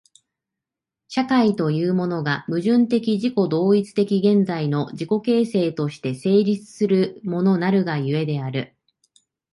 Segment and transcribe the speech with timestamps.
[1.09, 8.75] 社会というものが、矛盾的自己同一的現在の自己形成として成立するものなるが故である。